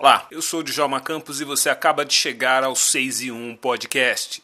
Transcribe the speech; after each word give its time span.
Olá, 0.00 0.28
eu 0.30 0.40
sou 0.40 0.60
o 0.60 0.62
Djalma 0.62 1.00
Campos 1.00 1.40
e 1.40 1.44
você 1.44 1.68
acaba 1.68 2.04
de 2.04 2.14
chegar 2.14 2.62
ao 2.62 2.76
6 2.76 3.22
e 3.22 3.32
1 3.32 3.56
Podcast. 3.56 4.40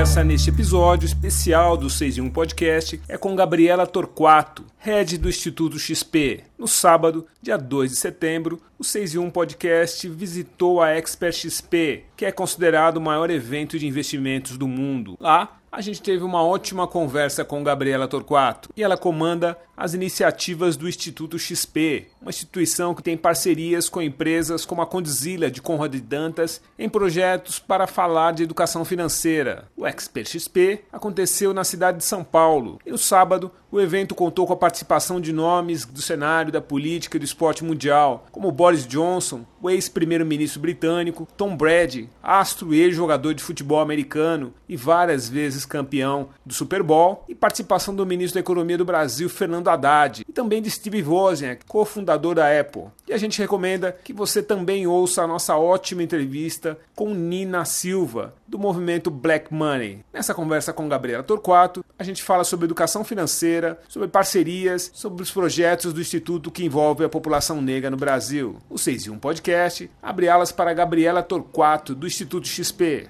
Conversa 0.00 0.24
neste 0.24 0.48
episódio 0.48 1.04
especial 1.04 1.76
do 1.76 1.90
6 1.90 2.16
em 2.16 2.20
1 2.22 2.30
Podcast 2.30 2.98
é 3.06 3.18
com 3.18 3.36
Gabriela 3.36 3.86
Torquato, 3.86 4.64
head 4.78 5.18
do 5.18 5.28
Instituto 5.28 5.78
XP. 5.78 6.42
No 6.56 6.66
sábado, 6.66 7.26
dia 7.42 7.58
2 7.58 7.90
de 7.90 7.96
setembro, 7.98 8.62
o 8.78 8.82
6 8.82 9.16
em 9.16 9.18
1 9.18 9.30
Podcast 9.30 10.08
visitou 10.08 10.80
a 10.80 10.88
Expert 10.92 11.34
XP, 11.34 12.04
que 12.16 12.24
é 12.24 12.32
considerado 12.32 12.96
o 12.96 13.00
maior 13.00 13.28
evento 13.28 13.78
de 13.78 13.86
investimentos 13.86 14.56
do 14.56 14.66
mundo. 14.66 15.18
Lá, 15.20 15.58
a 15.70 15.82
gente 15.82 16.00
teve 16.00 16.24
uma 16.24 16.42
ótima 16.42 16.86
conversa 16.86 17.44
com 17.44 17.62
Gabriela 17.62 18.08
Torquato 18.08 18.70
e 18.74 18.82
ela 18.82 18.96
comanda 18.96 19.56
as 19.80 19.94
iniciativas 19.94 20.76
do 20.76 20.86
Instituto 20.86 21.38
XP, 21.38 22.08
uma 22.20 22.28
instituição 22.28 22.94
que 22.94 23.02
tem 23.02 23.16
parcerias 23.16 23.88
com 23.88 24.02
empresas 24.02 24.66
como 24.66 24.82
a 24.82 24.86
Condzilla 24.86 25.50
de 25.50 25.62
Conrad 25.62 25.94
Dantas 25.94 26.60
em 26.78 26.86
projetos 26.86 27.58
para 27.58 27.86
falar 27.86 28.32
de 28.32 28.42
educação 28.42 28.84
financeira. 28.84 29.64
O 29.74 29.86
Expert 29.86 30.28
XP 30.28 30.82
aconteceu 30.92 31.54
na 31.54 31.64
cidade 31.64 31.96
de 31.96 32.04
São 32.04 32.22
Paulo 32.22 32.78
e 32.84 32.90
no 32.90 32.98
sábado 32.98 33.50
o 33.72 33.80
evento 33.80 34.14
contou 34.16 34.46
com 34.46 34.52
a 34.52 34.56
participação 34.56 35.20
de 35.20 35.32
nomes 35.32 35.84
do 35.84 36.02
cenário 36.02 36.50
da 36.50 36.60
política 36.60 37.16
e 37.16 37.20
do 37.20 37.24
esporte 37.24 37.62
mundial, 37.62 38.26
como 38.32 38.50
Boris 38.50 38.84
Johnson, 38.84 39.46
o 39.62 39.70
ex-primeiro-ministro 39.70 40.60
britânico, 40.60 41.28
Tom 41.36 41.56
Brady, 41.56 42.10
astro 42.20 42.74
e 42.74 42.80
ex-jogador 42.80 43.32
de 43.32 43.42
futebol 43.42 43.78
americano 43.78 44.52
e 44.68 44.76
várias 44.76 45.28
vezes 45.28 45.64
campeão 45.64 46.30
do 46.44 46.52
Super 46.52 46.82
Bowl, 46.82 47.24
e 47.28 47.34
participação 47.34 47.94
do 47.94 48.04
ministro 48.04 48.34
da 48.34 48.40
Economia 48.40 48.76
do 48.76 48.84
Brasil, 48.84 49.28
Fernando 49.28 49.68
Haddad, 49.72 50.24
e 50.28 50.32
também 50.32 50.62
de 50.62 50.70
Steve 50.70 51.02
Wozniak, 51.02 51.64
cofundador 51.66 52.34
da 52.34 52.60
Apple. 52.60 52.84
E 53.08 53.12
a 53.12 53.18
gente 53.18 53.38
recomenda 53.38 53.96
que 54.04 54.12
você 54.12 54.42
também 54.42 54.86
ouça 54.86 55.22
a 55.22 55.26
nossa 55.26 55.56
ótima 55.56 56.02
entrevista 56.02 56.78
com 56.94 57.14
Nina 57.14 57.64
Silva, 57.64 58.34
do 58.46 58.58
movimento 58.58 59.10
Black 59.10 59.52
Money. 59.52 60.04
Nessa 60.12 60.34
conversa 60.34 60.72
com 60.72 60.88
Gabriela 60.88 61.22
Torquato, 61.22 61.84
a 61.98 62.04
gente 62.04 62.22
fala 62.22 62.44
sobre 62.44 62.64
educação 62.64 63.04
financeira, 63.04 63.78
sobre 63.88 64.08
parcerias, 64.08 64.90
sobre 64.94 65.22
os 65.22 65.30
projetos 65.30 65.92
do 65.92 66.00
Instituto 66.00 66.50
que 66.50 66.64
envolve 66.64 67.04
a 67.04 67.08
população 67.08 67.60
negra 67.60 67.90
no 67.90 67.96
Brasil. 67.96 68.56
O 68.68 68.78
6 68.78 69.06
e 69.06 69.10
1 69.10 69.18
Podcast 69.18 69.90
abre 70.02 70.28
alas 70.28 70.52
para 70.52 70.74
Gabriela 70.74 71.22
Torquato, 71.22 71.94
do 71.94 72.06
Instituto 72.06 72.46
XP. 72.46 73.08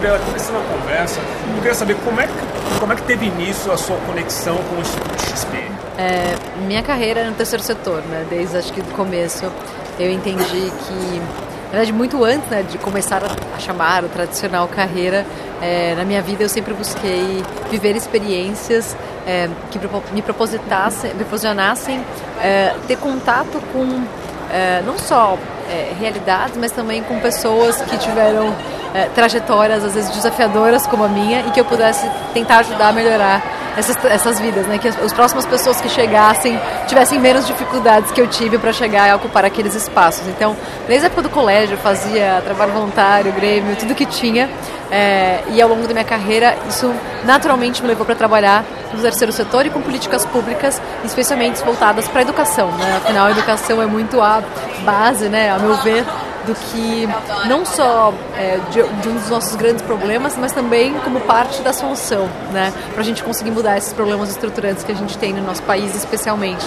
Gabriela, 0.00 0.18
começando 0.24 0.56
a 0.56 0.78
conversa, 0.78 1.20
eu 1.20 1.54
queria 1.56 1.74
saber 1.74 1.94
como 1.96 2.18
é, 2.18 2.26
que, 2.26 2.80
como 2.80 2.90
é 2.90 2.96
que 2.96 3.02
teve 3.02 3.26
início 3.26 3.70
a 3.70 3.76
sua 3.76 3.98
conexão 3.98 4.56
com 4.56 4.76
o 4.76 4.80
Instituto 4.80 5.22
XP? 5.26 5.58
É, 5.98 6.34
minha 6.66 6.82
carreira 6.82 7.20
é 7.20 7.24
no 7.24 7.34
terceiro 7.34 7.62
setor, 7.62 8.00
né? 8.08 8.24
desde 8.30 8.56
acho 8.56 8.72
que 8.72 8.80
do 8.80 8.94
começo 8.94 9.44
eu 9.98 10.10
entendi 10.10 10.72
que 10.86 11.20
na 11.66 11.72
verdade, 11.72 11.92
muito 11.92 12.24
antes 12.24 12.48
né, 12.48 12.62
de 12.62 12.78
começar 12.78 13.20
a 13.54 13.58
chamar 13.58 14.02
o 14.02 14.08
tradicional 14.08 14.66
carreira, 14.68 15.26
é, 15.60 15.94
na 15.94 16.04
minha 16.04 16.22
vida 16.22 16.42
eu 16.42 16.48
sempre 16.48 16.72
busquei 16.72 17.44
viver 17.70 17.94
experiências 17.94 18.96
é, 19.26 19.50
que 19.70 19.78
me 20.14 20.22
propositassem, 20.22 21.10
me 21.10 21.18
proporcionassem 21.18 22.02
é, 22.42 22.74
ter 22.88 22.96
contato 22.96 23.60
com 23.70 24.02
é, 24.50 24.82
não 24.84 24.98
só 24.98 25.38
é, 25.70 25.92
realidades, 26.00 26.56
mas 26.56 26.72
também 26.72 27.02
com 27.02 27.20
pessoas 27.20 27.80
que 27.82 27.98
tiveram 27.98 28.52
é, 28.94 29.04
trajetórias 29.14 29.84
às 29.84 29.94
vezes 29.94 30.10
desafiadoras 30.10 30.86
como 30.86 31.04
a 31.04 31.08
minha 31.08 31.40
e 31.40 31.50
que 31.50 31.60
eu 31.60 31.64
pudesse 31.64 32.08
tentar 32.32 32.58
ajudar 32.58 32.88
a 32.88 32.92
melhorar 32.92 33.42
essas, 33.76 33.96
essas 34.04 34.40
vidas, 34.40 34.66
né? 34.66 34.78
Que 34.78 34.88
as, 34.88 34.98
as 35.02 35.12
próximas 35.12 35.46
pessoas 35.46 35.80
que 35.80 35.88
chegassem 35.88 36.58
tivessem 36.86 37.18
menos 37.18 37.46
dificuldades 37.46 38.10
que 38.10 38.20
eu 38.20 38.26
tive 38.26 38.58
para 38.58 38.72
chegar 38.72 39.08
e 39.08 39.14
ocupar 39.14 39.44
aqueles 39.44 39.74
espaços. 39.74 40.26
Então, 40.28 40.56
desde 40.86 41.06
a 41.06 41.08
época 41.08 41.22
do 41.22 41.30
colégio, 41.30 41.74
eu 41.74 41.78
fazia 41.78 42.42
trabalho 42.44 42.72
voluntário, 42.72 43.32
grêmio, 43.32 43.76
tudo 43.76 43.94
que 43.94 44.06
tinha. 44.06 44.48
É, 44.90 45.40
e 45.48 45.62
ao 45.62 45.68
longo 45.68 45.86
da 45.86 45.92
minha 45.92 46.04
carreira, 46.04 46.56
isso 46.68 46.92
naturalmente 47.24 47.80
me 47.80 47.86
levou 47.86 48.04
para 48.04 48.16
trabalhar 48.16 48.64
no 48.92 49.00
terceiro 49.00 49.32
setor 49.32 49.64
e 49.64 49.70
com 49.70 49.80
políticas 49.80 50.26
públicas, 50.26 50.82
especialmente 51.04 51.62
voltadas 51.62 52.08
para 52.08 52.20
a 52.20 52.22
educação. 52.22 52.72
Né? 52.72 52.96
Afinal, 52.96 53.28
a 53.28 53.30
educação 53.30 53.80
é 53.80 53.86
muito 53.86 54.20
a 54.20 54.42
base, 54.84 55.28
né, 55.28 55.50
a 55.52 55.60
meu 55.60 55.76
ver, 55.76 56.04
do 56.46 56.54
que 56.54 57.08
não 57.46 57.64
só 57.64 58.12
é, 58.36 58.58
de, 58.70 58.82
de, 58.82 59.08
um 59.08 59.14
dos 59.14 59.28
nossos 59.28 59.54
grandes 59.56 59.82
problemas, 59.82 60.36
mas 60.36 60.52
também 60.52 60.94
como 61.00 61.20
parte 61.20 61.62
da 61.62 61.72
solução, 61.72 62.28
né, 62.52 62.72
para 62.92 63.00
a 63.00 63.04
gente 63.04 63.22
conseguir 63.22 63.50
mudar 63.50 63.76
esses 63.76 63.92
problemas 63.92 64.30
estruturantes 64.30 64.82
que 64.84 64.92
a 64.92 64.94
gente 64.94 65.16
tem 65.18 65.32
no 65.32 65.42
nosso 65.42 65.62
país, 65.62 65.94
especialmente. 65.94 66.66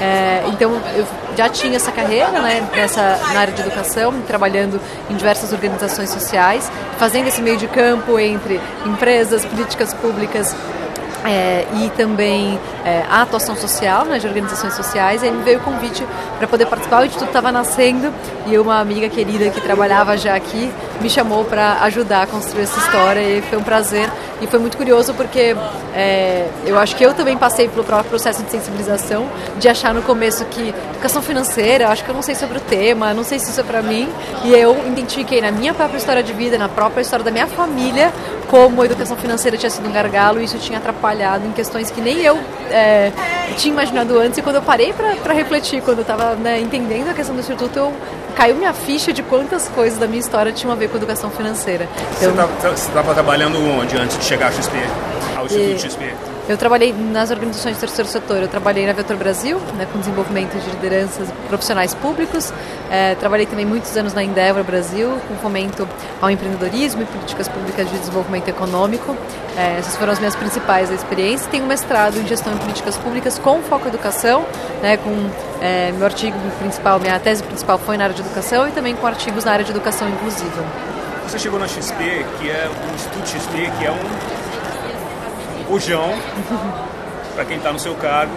É, 0.00 0.44
então, 0.48 0.72
eu 0.94 1.06
já 1.36 1.48
tinha 1.48 1.76
essa 1.76 1.92
carreira, 1.92 2.40
né, 2.40 2.66
nessa, 2.74 3.18
na 3.32 3.40
área 3.40 3.52
de 3.52 3.60
educação, 3.60 4.14
trabalhando 4.26 4.80
em 5.08 5.14
diversas 5.14 5.52
organizações 5.52 6.10
sociais, 6.10 6.70
fazendo 6.98 7.28
esse 7.28 7.42
meio 7.42 7.56
de 7.56 7.68
campo 7.68 8.18
entre 8.18 8.60
empresas, 8.86 9.44
políticas 9.44 9.92
públicas 9.94 10.54
é, 11.24 11.66
e 11.82 11.90
também 11.90 12.58
é, 12.84 13.04
a 13.10 13.22
atuação 13.22 13.56
social, 13.56 14.04
né, 14.04 14.18
de 14.18 14.26
organizações 14.26 14.74
sociais, 14.74 15.22
e 15.22 15.26
aí 15.26 15.32
me 15.32 15.42
veio 15.42 15.58
o 15.58 15.62
convite 15.62 16.06
para 16.38 16.46
poder 16.46 16.66
participar. 16.66 17.02
O 17.02 17.04
Instituto 17.04 17.28
estava 17.28 17.52
nascendo 17.52 18.12
e 18.46 18.56
uma 18.58 18.80
amiga 18.80 19.08
querida 19.08 19.50
que 19.50 19.60
trabalhava 19.60 20.16
já 20.16 20.34
aqui 20.34 20.70
me 21.00 21.08
chamou 21.08 21.44
para 21.44 21.82
ajudar 21.82 22.22
a 22.22 22.26
construir 22.26 22.64
essa 22.64 22.78
história 22.78 23.20
e 23.20 23.42
foi 23.42 23.58
um 23.58 23.62
prazer. 23.62 24.10
E 24.40 24.46
foi 24.46 24.58
muito 24.58 24.76
curioso 24.76 25.12
porque 25.14 25.54
é, 25.94 26.46
eu 26.64 26.78
acho 26.78 26.96
que 26.96 27.04
eu 27.04 27.12
também 27.12 27.36
passei 27.36 27.68
pelo 27.68 27.84
próprio 27.84 28.10
processo 28.10 28.42
de 28.42 28.50
sensibilização, 28.50 29.28
de 29.58 29.68
achar 29.68 29.92
no 29.92 30.02
começo 30.02 30.44
que 30.46 30.74
educação 30.90 31.20
financeira, 31.20 31.88
acho 31.88 32.04
que 32.04 32.10
eu 32.10 32.14
não 32.14 32.22
sei 32.22 32.34
sobre 32.34 32.58
o 32.58 32.60
tema, 32.60 33.12
não 33.12 33.24
sei 33.24 33.38
se 33.38 33.50
isso 33.50 33.60
é 33.60 33.62
para 33.62 33.82
mim, 33.82 34.08
e 34.44 34.52
eu 34.52 34.76
identifiquei 34.86 35.40
na 35.40 35.50
minha 35.50 35.74
própria 35.74 35.98
história 35.98 36.22
de 36.22 36.32
vida, 36.32 36.56
na 36.56 36.68
própria 36.68 37.02
história 37.02 37.24
da 37.24 37.30
minha 37.30 37.46
família, 37.46 38.12
como 38.48 38.82
a 38.82 38.84
educação 38.84 39.16
financeira 39.16 39.56
tinha 39.56 39.70
sido 39.70 39.88
um 39.88 39.92
gargalo 39.92 40.40
e 40.40 40.44
isso 40.44 40.58
tinha 40.58 40.78
atrapalhado 40.78 41.46
em 41.46 41.52
questões 41.52 41.90
que 41.90 42.00
nem 42.00 42.20
eu 42.20 42.38
é, 42.70 43.12
tinha 43.56 43.72
imaginado 43.72 44.18
antes. 44.18 44.38
E 44.38 44.42
quando 44.42 44.56
eu 44.56 44.62
parei 44.62 44.92
para 44.92 45.32
refletir, 45.32 45.82
quando 45.82 45.98
eu 45.98 46.02
estava 46.02 46.34
né, 46.34 46.60
entendendo 46.60 47.10
a 47.10 47.14
questão 47.14 47.34
do 47.34 47.40
Instituto, 47.40 47.78
eu, 47.78 47.92
caiu 48.30 48.56
minha 48.56 48.72
ficha 48.72 49.12
de 49.12 49.22
quantas 49.22 49.68
coisas 49.68 49.98
da 49.98 50.06
minha 50.06 50.20
história 50.20 50.52
tinham 50.52 50.72
a 50.72 50.76
ver 50.76 50.88
com 50.88 50.96
educação 50.96 51.30
financeira. 51.30 51.88
Você 52.18 52.88
estava 52.88 53.14
trabalhando 53.14 53.58
onde 53.58 53.96
antes 53.96 54.18
de 54.18 54.24
chegar 54.24 54.46
ao 54.46 54.52
XP, 54.52 54.76
ao 55.36 55.46
Instituto 55.46 55.76
e... 55.76 55.78
XP? 55.78 56.29
Eu 56.50 56.58
trabalhei 56.58 56.92
nas 56.92 57.30
organizações 57.30 57.76
do 57.76 57.80
terceiro 57.80 58.10
setor. 58.10 58.38
Eu 58.38 58.48
trabalhei 58.48 58.84
na 58.84 58.92
Vetor 58.92 59.16
Brasil, 59.16 59.56
né, 59.76 59.86
com 59.92 60.00
desenvolvimento 60.00 60.58
de 60.58 60.68
lideranças 60.70 61.28
profissionais 61.46 61.94
públicos. 61.94 62.52
É, 62.90 63.14
trabalhei 63.14 63.46
também 63.46 63.64
muitos 63.64 63.96
anos 63.96 64.12
na 64.12 64.24
Endeavor 64.24 64.64
Brasil, 64.64 65.16
com 65.28 65.36
fomento 65.36 65.88
ao 66.20 66.28
empreendedorismo 66.28 67.02
e 67.02 67.04
políticas 67.04 67.46
públicas 67.46 67.88
de 67.88 67.96
desenvolvimento 67.96 68.48
econômico. 68.48 69.16
É, 69.56 69.78
essas 69.78 69.94
foram 69.94 70.12
as 70.12 70.18
minhas 70.18 70.34
principais 70.34 70.90
experiências. 70.90 71.48
Tenho 71.48 71.62
um 71.62 71.68
mestrado 71.68 72.18
em 72.18 72.26
gestão 72.26 72.52
de 72.52 72.58
políticas 72.58 72.96
públicas 72.96 73.38
com 73.38 73.62
foco 73.62 73.84
em 73.84 73.88
educação, 73.90 74.44
né, 74.82 74.96
com 74.96 75.30
é, 75.60 75.92
meu 75.92 76.04
artigo 76.04 76.36
principal, 76.58 76.98
minha 76.98 77.16
tese 77.20 77.44
principal 77.44 77.78
foi 77.78 77.96
na 77.96 78.02
área 78.02 78.16
de 78.16 78.22
educação 78.22 78.66
e 78.66 78.72
também 78.72 78.96
com 78.96 79.06
artigos 79.06 79.44
na 79.44 79.52
área 79.52 79.64
de 79.64 79.70
educação 79.70 80.08
inclusiva. 80.08 80.64
Você 81.28 81.38
chegou 81.38 81.60
na 81.60 81.68
XP, 81.68 82.26
que 82.40 82.50
é 82.50 82.68
o 82.68 82.94
Instituto 82.96 83.28
XP, 83.28 83.70
que 83.78 83.86
é 83.86 83.92
um 83.92 84.39
bujão 85.70 86.12
para 87.34 87.44
quem 87.44 87.58
está 87.58 87.72
no 87.72 87.78
seu 87.78 87.94
cargo, 87.94 88.32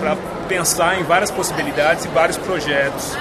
para 0.00 0.16
pensar 0.48 0.98
em 0.98 1.04
várias 1.04 1.30
possibilidades 1.30 2.06
e 2.06 2.08
vários 2.08 2.38
projetos. 2.38 3.14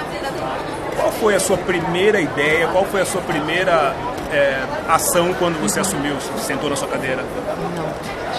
Qual 0.95 1.11
foi 1.11 1.35
a 1.35 1.39
sua 1.39 1.57
primeira 1.57 2.19
ideia? 2.21 2.67
Qual 2.69 2.85
foi 2.85 3.01
a 3.01 3.05
sua 3.05 3.21
primeira 3.21 3.93
é, 4.31 4.63
ação 4.87 5.33
quando 5.33 5.61
você 5.61 5.79
assumiu, 5.79 6.15
sentou 6.39 6.69
na 6.69 6.75
sua 6.75 6.87
cadeira? 6.87 7.23
Não. 7.75 7.89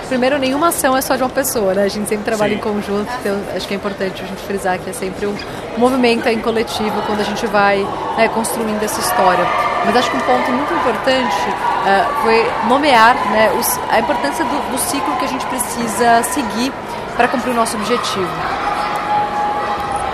Primeiro, 0.08 0.38
nenhuma 0.38 0.68
ação 0.68 0.96
é 0.96 1.00
só 1.00 1.14
de 1.14 1.22
uma 1.22 1.30
pessoa, 1.30 1.72
né? 1.72 1.84
A 1.84 1.88
gente 1.88 2.08
sempre 2.08 2.24
trabalha 2.24 2.54
Sim. 2.54 2.58
em 2.58 2.60
conjunto, 2.60 3.08
então 3.20 3.40
acho 3.54 3.68
que 3.68 3.74
é 3.74 3.76
importante 3.76 4.22
a 4.22 4.26
gente 4.26 4.42
frisar 4.42 4.78
que 4.78 4.90
é 4.90 4.92
sempre 4.92 5.26
um 5.26 5.36
movimento 5.78 6.28
em 6.28 6.40
coletivo 6.40 7.00
quando 7.06 7.20
a 7.20 7.24
gente 7.24 7.46
vai 7.46 7.86
né, 8.16 8.28
construindo 8.28 8.82
essa 8.82 8.98
história. 8.98 9.44
Mas 9.84 9.96
acho 9.96 10.10
que 10.10 10.16
um 10.16 10.20
ponto 10.20 10.50
muito 10.50 10.74
importante 10.74 11.69
uh, 11.82 12.22
foi 12.22 12.50
nomear 12.68 13.14
né, 13.30 13.52
os, 13.58 13.78
a 13.90 13.98
importância 13.98 14.44
do, 14.44 14.72
do 14.72 14.78
ciclo 14.78 15.16
que 15.16 15.24
a 15.24 15.28
gente 15.28 15.44
precisa 15.46 16.22
seguir 16.22 16.72
para 17.16 17.28
cumprir 17.28 17.50
o 17.50 17.54
nosso 17.54 17.76
objetivo. 17.76 18.28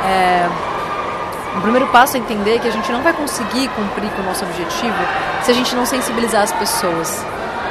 É, 0.09 0.49
O 1.57 1.61
primeiro 1.61 1.87
passo 1.89 2.17
é 2.17 2.21
entender 2.21 2.61
que 2.61 2.69
a 2.69 2.71
gente 2.71 2.93
não 2.93 3.03
vai 3.03 3.13
conseguir 3.13 3.69
cumprir 3.69 4.11
com 4.11 4.23
o 4.23 4.25
nosso 4.25 4.45
objetivo 4.45 4.95
se 5.43 5.51
a 5.51 5.55
gente 5.55 5.75
não 5.75 5.87
sensibilizar 5.87 6.43
as 6.43 6.53
pessoas. 6.53 7.25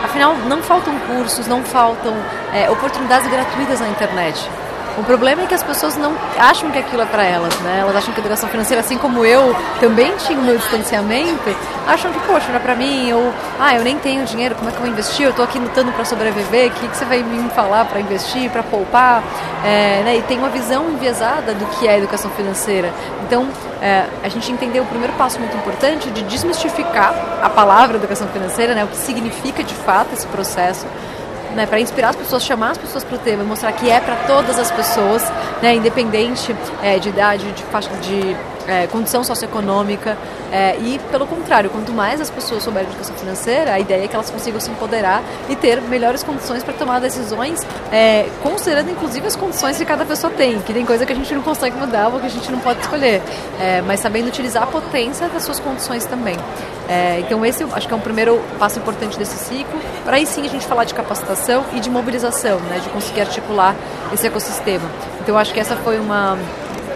Afinal, 0.04 0.36
não 0.48 0.62
faltam 0.62 0.98
cursos, 1.08 1.48
não 1.48 1.64
faltam 1.64 2.14
é, 2.54 2.70
oportunidades 2.70 3.28
gratuitas 3.30 3.80
na 3.80 3.88
internet. 3.88 4.50
O 4.98 5.04
problema 5.04 5.42
é 5.42 5.46
que 5.46 5.54
as 5.54 5.62
pessoas 5.62 5.98
não 5.98 6.14
acham 6.40 6.72
que 6.72 6.80
aquilo 6.80 7.02
é 7.02 7.06
para 7.06 7.24
elas, 7.26 7.54
né? 7.60 7.80
Elas 7.82 7.98
acham 7.98 8.14
que 8.14 8.20
a 8.20 8.24
educação 8.24 8.48
financeira, 8.48 8.80
assim 8.80 8.98
como 8.98 9.26
eu 9.26 9.54
também 9.82 10.16
tinha 10.16 10.40
o 10.40 10.42
meu 10.42 10.58
distanciamento, 10.58 11.54
acham 11.86 12.14
que, 12.14 12.20
poxa, 12.22 12.48
não 12.48 12.56
é 12.56 12.60
para 12.60 12.76
mim, 12.76 13.12
ou, 13.12 13.34
ah, 13.60 13.76
eu 13.76 13.84
nem 13.84 14.00
tenho 14.00 14.24
dinheiro, 14.24 14.56
como 14.56 14.70
é 14.70 14.72
que 14.72 14.78
eu 14.78 14.84
vou 14.84 14.90
investir? 14.90 15.26
Eu 15.26 15.32
estou 15.32 15.44
aqui 15.44 15.60
lutando 15.60 15.92
para 15.92 16.06
sobreviver, 16.06 16.70
o 16.70 16.72
que, 16.72 16.88
que 16.88 16.96
você 16.96 17.04
vai 17.04 17.22
me 17.22 17.50
falar 17.50 17.84
para 17.86 18.00
investir, 18.00 18.50
para 18.50 18.64
poupar? 18.64 19.22
É, 19.66 20.02
né? 20.04 20.18
E 20.18 20.22
tem 20.22 20.38
uma 20.38 20.50
visão 20.50 20.90
enviesada 20.90 21.54
do 21.54 21.66
que 21.78 21.88
é 21.88 21.98
educação 21.98 22.32
financeira. 22.32 22.90
Então, 23.28 23.50
é, 23.82 24.06
a 24.24 24.30
gente 24.30 24.50
entendeu 24.50 24.84
o 24.84 24.86
primeiro 24.86 25.12
passo 25.14 25.40
muito 25.40 25.58
importante 25.58 26.10
de 26.10 26.24
desmistificar 26.24 27.14
a 27.42 27.50
palavra 27.50 27.98
educação 27.98 28.28
financeira, 28.30 28.74
né? 28.74 28.86
O 28.86 28.88
que 28.88 28.98
significa 28.98 29.62
de 29.62 29.74
fato 29.74 30.14
esse 30.14 30.26
processo 30.28 30.86
né, 31.54 31.66
para 31.66 31.80
inspirar 31.80 32.10
as 32.10 32.16
pessoas, 32.16 32.44
chamar 32.44 32.72
as 32.72 32.78
pessoas 32.78 33.04
para 33.04 33.16
o 33.16 33.20
tema, 33.20 33.44
mostrar 33.44 33.72
que 33.74 33.90
é 33.90 34.00
para 34.00 34.16
todas 34.28 34.58
as 34.58 34.72
pessoas, 34.72 35.24
né, 35.62 35.76
independente 35.76 36.56
é, 36.82 36.98
de 37.00 37.10
idade, 37.10 37.52
de, 37.52 37.64
faixa, 37.64 37.90
de 38.02 38.36
é, 38.68 38.88
condição 38.88 39.24
socioeconômica. 39.24 40.18
É, 40.52 40.78
e, 40.78 41.00
pelo 41.12 41.28
contrário, 41.28 41.70
quanto 41.70 41.92
mais 41.92 42.22
as 42.22 42.30
pessoas 42.30 42.64
souberem 42.64 42.88
de 42.88 42.96
educação 42.96 43.16
financeira, 43.16 43.74
a 43.74 43.80
ideia 43.80 44.06
é 44.06 44.08
que 44.08 44.16
elas 44.16 44.30
consigam 44.30 44.60
se 44.60 44.70
empoderar 44.70 45.22
e 45.50 45.56
ter 45.56 45.82
melhores 45.82 46.24
condições 46.24 46.64
para 46.64 46.74
tomar 46.74 47.00
decisões, 47.00 47.66
é, 47.92 48.30
considerando 48.42 48.90
inclusive 48.90 49.28
as 49.28 49.36
condições 49.36 49.78
que 49.78 49.86
cada 49.86 50.06
pessoa 50.06 50.32
tem, 50.32 50.60
que 50.60 50.74
tem 50.74 50.86
coisa 50.86 51.06
que 51.06 51.12
a 51.12 51.16
gente 51.16 51.34
não 51.34 51.42
consegue 51.42 51.76
mudar 51.76 52.08
ou 52.08 52.20
que 52.20 52.28
a 52.28 52.30
gente 52.30 52.50
não 52.52 52.60
pode 52.60 52.80
escolher, 52.80 53.22
é, 53.60 53.82
mas 53.82 54.00
sabendo 54.00 54.28
utilizar 54.28 54.64
a 54.64 54.68
potência 54.68 55.28
das 55.28 55.44
suas 55.44 55.60
condições 55.60 56.06
também. 56.06 56.38
É, 56.88 57.20
então, 57.20 57.44
esse 57.46 57.64
acho 57.64 57.88
que 57.88 57.94
é 57.94 57.98
um 57.98 58.02
primeiro 58.02 58.40
passo 58.60 58.80
importante 58.80 59.18
desse 59.18 59.36
ciclo, 59.36 59.80
para 60.06 60.18
aí 60.18 60.26
sim 60.26 60.46
a 60.46 60.50
gente 60.50 60.66
falar 60.66 60.84
de 60.84 60.94
capacitação 60.94 61.66
e 61.74 61.80
de 61.80 61.90
mobilização, 61.90 62.60
né, 62.60 62.80
de 62.80 62.90
conseguir 62.90 63.22
articular 63.22 63.76
esse 64.14 64.26
ecossistema. 64.28 64.88
Então, 65.20 65.38
acho 65.38 65.52
que 65.52 65.60
essa 65.60 65.76
foi 65.76 66.00
uma 66.00 66.38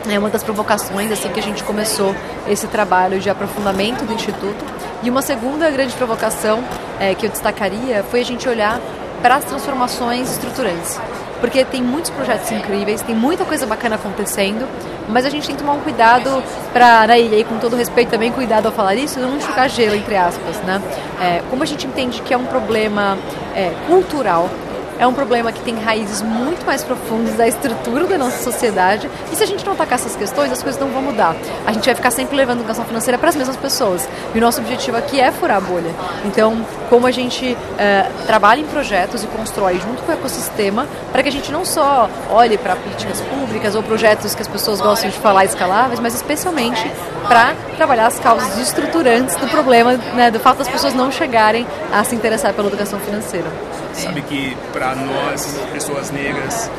é 0.08 0.18
uma 0.18 0.30
das 0.30 0.44
provocações 0.44 1.12
assim 1.12 1.30
que 1.30 1.40
a 1.40 1.44
gente 1.44 1.64
começou 1.64 2.16
esse 2.48 2.68
trabalho 2.68 3.20
de 3.20 3.30
aprofundamento 3.30 4.06
do 4.06 4.14
instituto. 4.14 4.64
E 5.04 5.10
uma 5.10 5.22
segunda 5.22 5.70
grande 5.70 5.94
provocação 5.96 6.64
é, 7.00 7.14
que 7.14 7.26
eu 7.26 7.30
destacaria 7.30 8.04
foi 8.04 8.22
a 8.22 8.26
gente 8.26 8.48
olhar 8.48 8.80
para 9.22 9.36
as 9.36 9.46
transformações 9.46 10.32
estruturantes, 10.32 11.00
porque 11.40 11.64
tem 11.66 11.82
muitos 11.82 12.12
projetos 12.12 12.52
incríveis, 12.52 13.02
tem 13.02 13.16
muita 13.16 13.46
coisa 13.46 13.66
bacana 13.66 13.96
acontecendo, 13.96 14.68
mas 15.08 15.26
a 15.26 15.30
gente 15.30 15.48
tem 15.48 15.56
que 15.56 15.62
tomar 15.62 15.74
um 15.74 15.80
cuidado 15.80 16.44
para, 16.72 17.08
né, 17.08 17.20
e 17.20 17.34
aí 17.36 17.44
com 17.44 17.58
todo 17.58 17.76
respeito 17.76 18.10
também 18.10 18.32
cuidado 18.32 18.68
ao 18.68 18.72
falar 18.72 18.96
isso, 18.96 19.20
não 19.20 19.38
enxugar 19.38 19.70
gelo 19.70 19.96
entre 19.96 20.16
aspas, 20.16 20.58
né? 20.58 20.82
É, 21.22 21.42
como 21.50 21.64
a 21.64 21.66
gente 21.66 21.88
entende 21.88 22.22
que 22.22 22.34
é 22.34 22.38
um 22.38 22.46
problema 22.46 23.18
é, 23.56 23.72
cultural 23.88 24.50
é 25.00 25.08
um 25.08 25.14
problema 25.14 25.52
que 25.52 25.62
tem 25.62 25.80
raízes 25.80 26.22
muito 26.22 26.66
mais 26.66 26.84
profundas 26.84 27.36
da 27.36 27.48
estrutura 27.48 28.06
da 28.06 28.18
nossa 28.18 28.44
sociedade. 28.44 29.10
E 29.32 29.36
se 29.36 29.42
a 29.42 29.48
gente 29.48 29.66
não 29.66 29.74
atacar 29.74 29.98
essas 29.98 30.16
questões, 30.16 30.52
as 30.52 30.62
coisas 30.62 30.80
não 30.80 30.90
vão 30.90 31.02
mudar. 31.02 31.36
A 31.66 31.72
gente 31.72 31.86
vai 31.86 31.96
ficar 31.96 32.12
sempre 32.12 32.36
levando 32.36 32.60
educação 32.60 32.84
financeira 32.84 33.18
para 33.18 33.30
as 33.30 33.36
mesmas 33.36 33.56
pessoas. 33.56 34.08
E 34.36 34.38
o 34.38 34.42
nosso 34.42 34.60
objetivo 34.60 34.98
aqui 34.98 35.20
é 35.20 35.32
furar 35.32 35.58
a 35.58 35.62
bolha. 35.62 35.90
Então, 36.26 36.66
como 36.90 37.08
a 37.08 37.12
gente 37.12 37.58
é, 37.78 38.08
trabalha 38.28 38.60
em 38.60 38.66
projetos 38.66 39.24
e 39.24 39.28
constrói 39.28 39.80
junto 39.80 40.04
com 40.04 40.12
o 40.12 40.16
ecossistema, 40.16 40.86
para 41.12 41.24
que 41.24 41.30
a 41.30 41.32
gente 41.32 41.50
não 41.50 41.64
só 41.64 42.10
olhe 42.30 42.58
para 42.58 42.76
políticas 42.76 43.22
públicas 43.22 43.76
ou 43.76 43.82
projetos 43.82 44.36
que 44.36 44.42
as 44.42 44.48
pessoas 44.48 44.82
gostam 44.82 45.10
de 45.10 45.18
falar 45.18 45.46
escaláveis, 45.46 46.00
mas 46.02 46.14
especialmente 46.14 46.92
para 47.28 47.54
trabalhar 47.78 48.08
as 48.08 48.20
causas 48.20 48.58
estruturantes 48.58 49.36
do 49.38 49.48
problema, 49.48 49.94
né, 49.94 50.30
do 50.30 50.40
fato 50.40 50.58
das 50.58 50.68
pessoas 50.68 50.94
não 50.94 51.12
chegarem 51.12 51.66
a 51.94 52.04
se 52.04 52.16
interessar 52.16 52.54
pela 52.54 52.68
educação 52.68 53.00
financeira. 53.00 53.48
Sabe 53.94 54.22
que 54.22 54.56
para 54.90 54.96
nós, 54.96 55.46
pessoas 55.72 56.10
negras, 56.10 56.70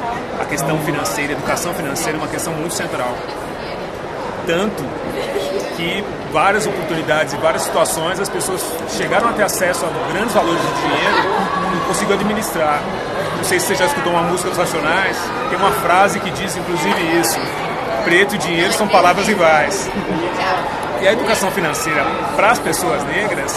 a 0.41 0.45
questão 0.45 0.77
financeira, 0.81 1.33
a 1.33 1.37
educação 1.37 1.73
financeira 1.75 2.19
é 2.19 2.21
uma 2.21 2.27
questão 2.27 2.53
muito 2.55 2.75
central. 2.75 3.15
Tanto 4.47 4.83
que 5.77 6.05
várias 6.33 6.67
oportunidades 6.67 7.35
e 7.35 7.37
várias 7.37 7.62
situações 7.62 8.19
as 8.19 8.29
pessoas 8.29 8.65
chegaram 8.89 9.29
a 9.29 9.33
ter 9.33 9.45
acesso 9.45 9.87
a 9.87 10.12
grandes 10.12 10.35
valores 10.35 10.61
de 10.61 10.75
dinheiro 10.75 11.19
e 11.69 11.77
não 11.77 11.85
conseguiram 11.87 12.19
administrar. 12.19 12.83
Não 13.37 13.45
sei 13.45 13.61
se 13.61 13.67
você 13.67 13.75
já 13.77 13.87
escutou 13.87 14.12
uma 14.12 14.23
música 14.23 14.49
dos 14.49 14.59
Racionais, 14.59 15.17
tem 15.49 15.59
uma 15.59 15.71
frase 15.71 16.19
que 16.19 16.31
diz 16.31 16.57
inclusive 16.57 17.21
isso: 17.21 17.39
preto 18.05 18.35
e 18.35 18.39
dinheiro 18.39 18.73
são 18.73 18.89
palavras 18.89 19.29
iguais. 19.29 19.89
E 21.02 21.08
a 21.08 21.12
educação 21.12 21.50
financeira 21.50 22.05
para 22.37 22.50
as 22.50 22.58
pessoas 22.58 23.02
negras 23.05 23.55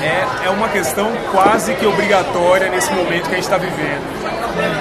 é, 0.00 0.46
é 0.46 0.50
uma 0.50 0.68
questão 0.68 1.10
quase 1.32 1.74
que 1.74 1.84
obrigatória 1.84 2.70
nesse 2.70 2.92
momento 2.92 3.24
que 3.24 3.32
a 3.32 3.34
gente 3.34 3.44
está 3.44 3.58
vivendo. 3.58 4.06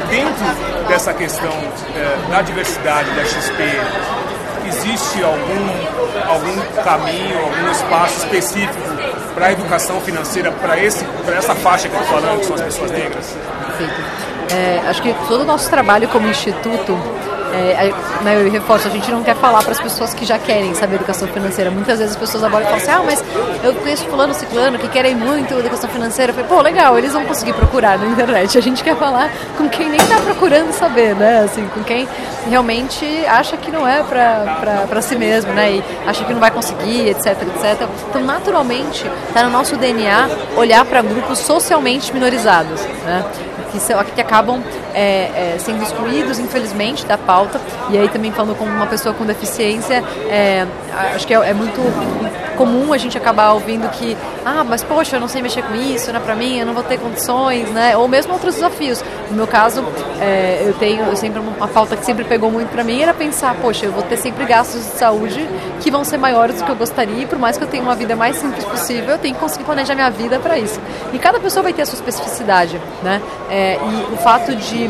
Dentro 0.10 0.88
dessa 0.88 1.14
questão 1.14 1.52
é, 1.52 2.30
da 2.30 2.42
diversidade 2.42 3.10
da 3.12 3.26
XP, 3.26 3.64
existe 4.68 5.24
algum, 5.24 6.30
algum 6.30 6.84
caminho, 6.84 7.40
algum 7.40 7.72
espaço 7.72 8.18
específico 8.26 8.80
para 9.34 9.48
a 9.48 9.52
educação 9.52 10.00
financeira 10.02 10.52
para 10.52 10.78
essa 10.80 11.56
faixa 11.56 11.90
que 11.90 11.96
eu 11.96 12.02
estou 12.02 12.20
falando, 12.20 12.40
que 12.40 12.46
são 12.46 12.56
as 12.56 12.62
pessoas 12.62 12.92
negras? 12.92 13.36
Perfeito. 13.68 14.28
É, 14.52 14.82
acho 14.88 15.02
que 15.02 15.14
todo 15.28 15.42
o 15.42 15.46
nosso 15.46 15.70
trabalho 15.70 16.08
como 16.10 16.28
instituto 16.28 16.98
é, 17.54 17.94
né, 18.24 18.42
eu 18.42 18.52
reforço, 18.52 18.88
a 18.88 18.92
gente 18.92 19.10
não 19.12 19.24
quer 19.24 19.36
falar 19.36 19.62
para 19.62 19.72
as 19.72 19.80
pessoas 19.80 20.14
que 20.14 20.26
já 20.26 20.38
querem 20.38 20.74
saber 20.74 20.96
educação 20.96 21.28
financeira. 21.28 21.72
Muitas 21.72 22.00
vezes 22.00 22.16
as 22.16 22.20
pessoas 22.20 22.44
abordam 22.44 22.70
e 22.70 22.80
falam 22.80 23.02
assim, 23.02 23.24
ah, 23.24 23.24
mas 23.24 23.64
eu 23.64 23.74
conheço 23.76 24.06
fulano, 24.06 24.34
ciclano, 24.34 24.78
que 24.78 24.88
querem 24.88 25.16
muito 25.16 25.54
educação 25.54 25.90
financeira. 25.90 26.32
Eu 26.32 26.36
falei, 26.36 26.50
pô, 26.50 26.62
legal, 26.62 26.98
eles 26.98 27.14
vão 27.14 27.26
conseguir 27.26 27.54
procurar 27.54 27.98
na 27.98 28.08
internet. 28.08 28.58
A 28.58 28.62
gente 28.62 28.84
quer 28.84 28.96
falar 28.96 29.32
com 29.58 29.70
quem 29.70 29.90
nem 29.90 30.00
está 30.00 30.20
procurando 30.20 30.72
saber, 30.72 31.16
né? 31.16 31.44
Assim, 31.44 31.68
com 31.68 31.84
quem 31.84 32.08
realmente 32.50 33.06
acha 33.28 33.58
que 33.58 33.72
não 33.72 33.88
é 33.88 34.04
para 34.04 35.02
si 35.02 35.16
mesmo, 35.16 35.52
né? 35.54 35.74
E 35.74 35.84
acha 36.06 36.24
que 36.24 36.34
não 36.34 36.40
vai 36.40 36.52
conseguir, 36.52 37.10
etc, 37.10 37.28
etc. 37.28 37.88
Então, 38.10 38.24
naturalmente, 38.24 39.10
está 39.28 39.44
no 39.44 39.50
nosso 39.50 39.76
DNA 39.76 40.30
olhar 40.56 40.86
para 40.86 41.02
grupos 41.02 41.40
socialmente 41.40 42.14
minorizados, 42.14 42.82
né? 43.06 43.24
que, 43.72 43.80
são, 43.80 44.04
que 44.04 44.22
acabam 44.22 44.62
é, 44.98 45.54
é, 45.54 45.58
sendo 45.60 45.84
excluídos, 45.84 46.40
infelizmente, 46.40 47.06
da 47.06 47.20
pauta. 47.20 47.62
E 47.92 47.98
aí 47.98 48.10
também 48.10 48.32
falando 48.32 48.58
como 48.58 48.72
uma 48.72 48.88
pessoa 48.88 49.14
com 49.14 49.26
deficiência, 49.26 50.04
é, 50.28 50.66
acho 51.14 51.28
que 51.28 51.34
é, 51.36 51.50
é, 51.50 51.54
muito 51.54 51.80
comum 52.58 52.92
a 52.92 52.98
gente 52.98 53.16
acabar 53.16 53.52
ouvindo 53.52 53.88
que, 53.92 54.18
ah, 54.48 54.64
mas 54.64 54.82
poxa, 54.82 55.18
eu 55.18 55.20
não 55.20 55.28
sei 55.28 55.42
mexer 55.42 55.62
com 55.62 55.76
isso, 55.76 56.10
não 56.14 56.22
é 56.22 56.24
para 56.24 56.34
mim, 56.34 56.58
eu 56.58 56.66
não 56.66 56.74
vou 56.74 56.82
ter 56.82 56.98
condições, 56.98 57.70
né? 57.72 57.98
Ou 57.98 58.08
mesmo 58.08 58.32
outros 58.32 58.56
desafios. 58.56 59.04
No 59.30 59.36
meu 59.36 59.46
caso, 59.46 59.84
é, 60.22 60.64
eu 60.66 60.74
tenho 60.76 61.04
eu 61.04 61.18
sempre 61.18 61.42
uma 61.42 61.68
pauta 61.68 61.98
que 61.98 62.06
sempre 62.06 62.24
pegou 62.24 62.50
muito 62.50 62.70
para 62.70 62.82
mim 62.82 63.02
era 63.02 63.14
pensar, 63.14 63.54
poxa, 63.56 63.86
eu 63.86 63.92
vou 63.92 64.04
ter 64.04 64.16
sempre 64.16 64.46
gastos 64.46 64.86
de 64.86 64.92
saúde 64.92 65.46
que 65.82 65.92
vão 65.92 66.06
ser 66.06 66.18
maiores 66.18 66.56
do 66.56 66.64
que 66.64 66.72
eu 66.72 66.78
gostaria, 66.78 67.24
e 67.24 67.26
por 67.26 67.38
mais 67.38 67.58
que 67.58 67.64
eu 67.66 67.68
tenha 67.68 67.84
uma 67.84 67.96
vida 67.96 68.16
mais 68.16 68.38
simples 68.38 68.64
possível, 68.64 69.16
eu 69.16 69.20
tenho 69.20 69.36
que 69.36 69.42
conseguir 69.42 69.66
planejar 69.66 69.96
minha 69.96 70.10
vida 70.10 70.40
para 70.40 70.58
isso. 70.58 70.80
E 71.12 71.20
cada 71.20 71.42
pessoa 71.42 71.64
vai 71.64 71.74
ter 71.74 71.82
a 71.82 71.86
sua 71.86 71.96
especificidade, 71.96 72.80
né? 73.04 73.22
É, 73.50 73.74
e 73.76 74.14
o 74.14 74.18
fato 74.18 74.56
de 74.56 74.90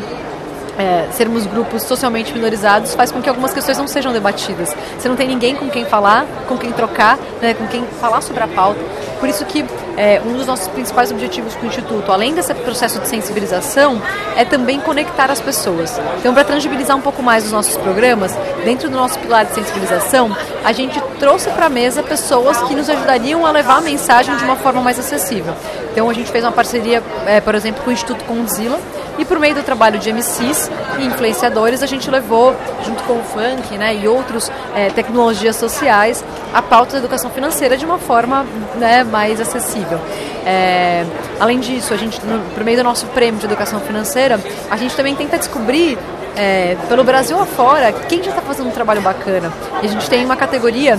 é, 0.78 1.08
sermos 1.12 1.46
grupos 1.46 1.84
socialmente 1.84 2.34
minorizados 2.34 2.94
faz 2.94 3.12
com 3.12 3.22
que 3.22 3.28
algumas 3.28 3.54
questões 3.54 3.78
não 3.78 3.88
sejam 3.88 4.14
debatidas. 4.14 4.76
Você 4.98 5.10
não 5.10 5.16
tem 5.16 5.28
ninguém 5.28 5.56
com 5.56 5.70
quem 5.70 5.86
falar, 5.86 6.26
com 6.48 6.58
quem 6.58 6.72
trocar, 6.72 7.18
né, 7.42 7.54
com 7.54 7.68
quem 7.68 7.84
falar 8.00 8.22
sobre 8.22 8.44
a 8.44 8.48
pauta. 8.48 8.80
Por 9.20 9.28
isso 9.28 9.44
que 9.46 9.66
é, 9.98 10.22
um 10.24 10.38
dos 10.38 10.46
nossos 10.46 10.68
principais 10.68 11.12
objetivos 11.12 11.56
com 11.56 11.66
o 11.66 11.70
Instituto, 11.70 12.12
além 12.12 12.36
desse 12.36 12.54
processo 12.54 13.00
de 13.00 13.08
sensibilização, 13.08 14.00
é 14.36 14.46
também 14.46 14.80
conectar 14.80 15.32
as 15.32 15.42
pessoas. 15.42 16.00
Então, 16.20 16.34
para 16.34 16.44
tangibilizar 16.44 16.96
um 16.96 17.02
pouco 17.02 17.24
mais 17.24 17.46
os 17.46 17.52
nossos 17.52 17.76
programas, 17.78 18.38
dentro 18.64 18.90
do 18.90 18.96
nosso 18.96 19.18
pilar 19.18 19.46
de 19.46 19.56
sensibilização, 19.56 20.36
a 20.64 20.72
gente 20.72 21.02
trouxe 21.20 21.50
para 21.50 21.66
a 21.66 21.70
mesa 21.70 22.04
pessoas 22.04 22.62
que 22.64 22.76
nos 22.76 22.88
ajudariam 22.90 23.44
a 23.44 23.50
levar 23.50 23.78
a 23.78 23.82
mensagem 23.82 24.36
de 24.38 24.44
uma 24.44 24.56
forma 24.56 24.82
mais 24.82 25.00
acessível. 25.00 25.56
Então, 25.92 26.08
a 26.08 26.14
gente 26.14 26.30
fez 26.30 26.44
uma 26.44 26.52
parceria, 26.52 27.02
é, 27.26 27.42
por 27.42 27.56
exemplo, 27.56 27.84
com 27.84 27.90
o 27.90 27.94
Instituto 27.94 28.24
Condzilla, 28.26 28.80
e 29.18 29.26
por 29.26 29.40
meio 29.40 29.56
do 29.56 29.64
trabalho 29.64 30.00
de 30.00 30.12
MCs 30.12 30.70
e 31.00 31.06
influenciadores, 31.06 31.82
a 31.82 31.86
gente 31.86 32.10
levou, 32.10 32.56
junto 32.86 33.04
com 33.04 33.14
o 33.14 33.24
funk 33.24 33.78
né, 33.78 33.96
e 33.96 34.08
outras 34.08 34.52
é, 34.76 34.90
tecnologias 34.90 35.56
sociais, 35.56 36.24
a 36.54 36.62
pauta 36.62 36.94
da 36.94 37.00
educação 37.00 37.30
financeira 37.30 37.78
de 37.78 37.86
uma 37.86 37.98
forma 37.98 38.46
né, 38.76 39.04
mais 39.04 39.42
acessível. 39.42 40.00
É, 40.46 41.06
além 41.40 41.60
disso, 41.60 41.94
a 41.94 41.98
gente, 41.98 42.24
no, 42.26 42.40
por 42.52 42.64
meio 42.64 42.78
do 42.78 42.84
nosso 42.84 43.06
prêmio 43.08 43.40
de 43.40 43.46
educação 43.46 43.80
financeira, 43.80 44.40
a 44.70 44.78
gente 44.78 44.96
também 44.96 45.16
tenta 45.16 45.38
descobrir 45.38 45.98
é, 46.36 46.78
pelo 46.88 47.04
Brasil 47.04 47.40
afora 47.40 47.92
quem 47.92 48.24
já 48.24 48.30
está 48.30 48.42
fazendo 48.42 48.68
um 48.68 48.72
trabalho 48.72 49.02
bacana. 49.02 49.52
E 49.82 49.88
a 49.88 49.90
gente 49.90 50.08
tem 50.10 50.24
uma 50.24 50.38
categoria 50.38 50.98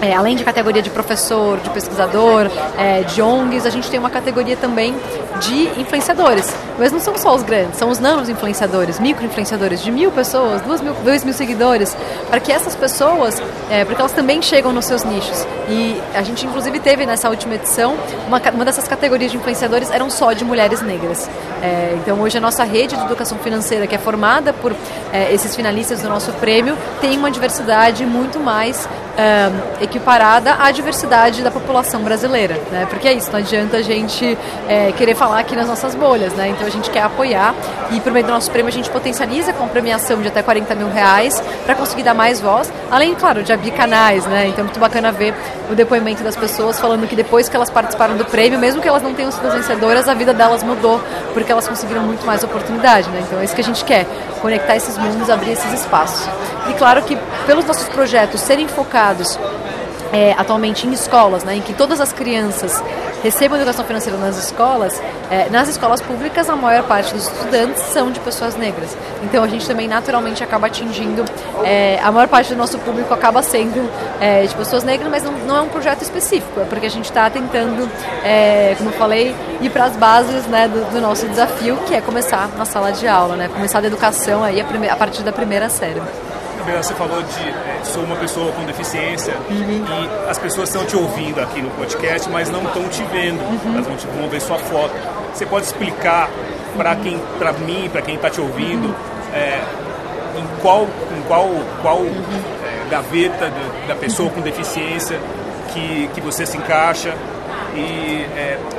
é, 0.00 0.12
além 0.14 0.36
de 0.36 0.44
categoria 0.44 0.82
de 0.82 0.90
professor, 0.90 1.58
de 1.58 1.70
pesquisador, 1.70 2.50
é, 2.76 3.02
de 3.02 3.22
ONGs, 3.22 3.64
a 3.64 3.70
gente 3.70 3.90
tem 3.90 3.98
uma 3.98 4.10
categoria 4.10 4.56
também 4.56 4.94
de 5.40 5.80
influenciadores. 5.80 6.54
Mas 6.78 6.90
não 6.90 6.98
são 6.98 7.16
só 7.16 7.34
os 7.34 7.42
grandes, 7.42 7.78
são 7.78 7.88
os 7.88 7.98
nanos 7.98 8.28
influenciadores, 8.28 8.98
micro 8.98 9.24
influenciadores 9.24 9.82
de 9.82 9.90
mil 9.90 10.10
pessoas, 10.10 10.60
duas 10.62 10.80
mil, 10.80 10.92
dois 11.04 11.22
mil 11.24 11.32
seguidores, 11.32 11.96
para 12.28 12.40
que 12.40 12.50
essas 12.52 12.74
pessoas, 12.74 13.40
é, 13.70 13.84
porque 13.84 14.00
elas 14.00 14.12
também 14.12 14.42
chegam 14.42 14.72
nos 14.72 14.84
seus 14.84 15.04
nichos. 15.04 15.46
E 15.68 16.00
a 16.14 16.22
gente 16.22 16.44
inclusive 16.46 16.80
teve 16.80 17.06
nessa 17.06 17.30
última 17.30 17.54
edição 17.54 17.96
uma, 18.26 18.40
uma 18.52 18.64
dessas 18.64 18.88
categorias 18.88 19.30
de 19.30 19.36
influenciadores 19.36 19.90
eram 19.90 20.10
só 20.10 20.32
de 20.32 20.44
mulheres 20.44 20.82
negras. 20.82 21.28
É, 21.62 21.96
então 22.00 22.20
hoje 22.20 22.38
a 22.38 22.40
nossa 22.40 22.64
rede 22.64 22.96
de 22.96 23.02
educação 23.04 23.38
financeira, 23.38 23.86
que 23.86 23.94
é 23.94 23.98
formada 23.98 24.52
por 24.52 24.74
é, 25.12 25.32
esses 25.32 25.54
finalistas 25.54 26.02
do 26.02 26.08
nosso 26.08 26.32
prêmio, 26.32 26.76
tem 27.00 27.16
uma 27.16 27.30
diversidade 27.30 28.04
muito 28.04 28.40
mais 28.40 28.88
é, 29.16 29.50
equiparada 29.82 30.56
à 30.58 30.70
diversidade 30.70 31.42
da 31.42 31.50
população 31.50 32.02
brasileira, 32.02 32.60
né? 32.70 32.86
Porque 32.90 33.08
é 33.08 33.12
isso, 33.12 33.30
não 33.30 33.38
adianta 33.38 33.76
a 33.78 33.82
gente 33.82 34.36
é, 34.68 34.92
querer 34.92 35.14
falar 35.14 35.38
aqui 35.38 35.54
nas 35.54 35.68
nossas 35.68 35.94
bolhas, 35.94 36.32
né? 36.34 36.48
Então 36.48 36.63
a 36.66 36.70
gente 36.70 36.90
quer 36.90 37.02
apoiar 37.02 37.54
e 37.90 38.00
por 38.00 38.12
meio 38.12 38.24
do 38.24 38.32
nosso 38.32 38.50
prêmio 38.50 38.68
a 38.68 38.72
gente 38.72 38.90
potencializa 38.90 39.52
com 39.52 39.66
premiação 39.68 40.20
de 40.20 40.28
até 40.28 40.42
40 40.42 40.74
mil 40.74 40.90
reais 40.90 41.42
para 41.64 41.74
conseguir 41.74 42.02
dar 42.02 42.14
mais 42.14 42.40
voz, 42.40 42.72
além, 42.90 43.14
claro, 43.14 43.42
de 43.42 43.52
abrir 43.52 43.70
canais, 43.72 44.24
né? 44.26 44.48
Então 44.48 44.60
é 44.60 44.64
muito 44.64 44.80
bacana 44.80 45.12
ver 45.12 45.34
o 45.70 45.74
depoimento 45.74 46.22
das 46.22 46.36
pessoas 46.36 46.78
falando 46.78 47.06
que 47.06 47.16
depois 47.16 47.48
que 47.48 47.56
elas 47.56 47.70
participaram 47.70 48.16
do 48.16 48.24
prêmio, 48.24 48.58
mesmo 48.58 48.80
que 48.80 48.88
elas 48.88 49.02
não 49.02 49.14
tenham 49.14 49.30
sido 49.30 49.50
vencedoras, 49.50 50.08
a 50.08 50.14
vida 50.14 50.32
delas 50.34 50.62
mudou 50.62 51.00
porque 51.32 51.50
elas 51.50 51.66
conseguiram 51.66 52.02
muito 52.02 52.24
mais 52.26 52.42
oportunidade, 52.44 53.08
né? 53.10 53.22
Então 53.26 53.40
é 53.40 53.44
isso 53.44 53.54
que 53.54 53.60
a 53.60 53.64
gente 53.64 53.84
quer, 53.84 54.06
conectar 54.40 54.76
esses 54.76 54.96
mundos, 54.98 55.30
abrir 55.30 55.52
esses 55.52 55.72
espaços. 55.72 56.28
E 56.68 56.74
claro 56.74 57.02
que 57.02 57.18
pelos 57.46 57.64
nossos 57.64 57.88
projetos 57.88 58.40
serem 58.40 58.66
focados 58.68 59.38
é, 60.14 60.32
atualmente 60.38 60.86
em 60.86 60.92
escolas, 60.92 61.42
né, 61.42 61.56
em 61.56 61.60
que 61.60 61.74
todas 61.74 62.00
as 62.00 62.12
crianças 62.12 62.80
recebam 63.20 63.56
educação 63.56 63.84
financeira 63.84 64.16
nas 64.16 64.36
escolas, 64.36 65.02
é, 65.28 65.48
nas 65.50 65.68
escolas 65.68 66.00
públicas 66.00 66.48
a 66.48 66.54
maior 66.54 66.84
parte 66.84 67.12
dos 67.12 67.26
estudantes 67.26 67.82
são 67.82 68.12
de 68.12 68.20
pessoas 68.20 68.54
negras. 68.54 68.96
Então 69.24 69.42
a 69.42 69.48
gente 69.48 69.66
também 69.66 69.88
naturalmente 69.88 70.44
acaba 70.44 70.68
atingindo, 70.68 71.24
é, 71.64 71.98
a 72.00 72.12
maior 72.12 72.28
parte 72.28 72.50
do 72.50 72.56
nosso 72.56 72.78
público 72.78 73.12
acaba 73.12 73.42
sendo 73.42 73.90
é, 74.20 74.42
de 74.42 74.54
pessoas 74.54 74.84
negras, 74.84 75.10
mas 75.10 75.24
não, 75.24 75.32
não, 75.32 75.56
é 75.56 75.62
um 75.62 75.68
projeto 75.68 76.02
específico, 76.02 76.60
é 76.60 76.64
porque 76.64 76.86
a 76.86 76.90
gente 76.90 77.06
está 77.06 77.28
tentando, 77.28 77.90
é, 78.22 78.76
como 78.78 78.90
eu 78.90 78.94
falei, 78.94 79.34
ir 79.60 79.70
para 79.70 79.86
as 79.86 79.96
bases 79.96 80.46
né, 80.46 80.68
do, 80.68 80.92
do, 80.92 81.00
nosso 81.00 81.26
desafio, 81.26 81.76
que 81.86 81.94
é 81.94 82.00
começar 82.00 82.48
na 82.56 82.64
sala 82.64 82.92
de 82.92 83.08
aula, 83.08 83.34
né, 83.34 83.48
começar 83.48 83.80
a 83.80 83.86
educação 83.86 84.44
aí 84.44 84.60
a, 84.60 84.92
a 84.92 84.96
partir 84.96 85.22
da 85.22 85.32
primeira 85.32 85.68
série. 85.68 86.00
Você 86.72 86.94
falou 86.94 87.22
de 87.22 87.48
é, 87.48 87.80
sou 87.84 88.02
uma 88.02 88.16
pessoa 88.16 88.50
com 88.52 88.64
deficiência 88.64 89.34
uhum. 89.50 89.84
e 89.86 90.30
as 90.30 90.38
pessoas 90.38 90.68
estão 90.68 90.84
te 90.86 90.96
ouvindo 90.96 91.40
aqui 91.40 91.60
no 91.60 91.70
podcast, 91.70 92.28
mas 92.30 92.48
não 92.50 92.62
estão 92.62 92.88
te 92.88 93.02
vendo. 93.04 93.40
Uhum. 93.40 93.74
Elas 93.74 93.86
vão, 93.86 93.96
te, 93.96 94.06
vão 94.06 94.28
ver 94.28 94.40
sua 94.40 94.58
foto. 94.58 94.94
Você 95.32 95.44
pode 95.44 95.66
explicar 95.66 96.30
para 96.76 96.96
quem, 96.96 97.20
para 97.38 97.52
mim, 97.52 97.88
para 97.92 98.02
quem 98.02 98.14
está 98.14 98.30
te 98.30 98.40
ouvindo, 98.40 98.94
é, 99.32 99.60
em 100.38 100.60
qual, 100.62 100.84
em 100.84 101.22
qual, 101.28 101.48
qual 101.82 101.98
é, 102.02 102.90
gaveta 102.90 103.50
de, 103.50 103.88
da 103.88 103.94
pessoa 103.94 104.30
com 104.30 104.40
deficiência 104.40 105.20
que, 105.72 106.08
que 106.14 106.20
você 106.20 106.46
se 106.46 106.56
encaixa 106.56 107.14
e 107.74 108.26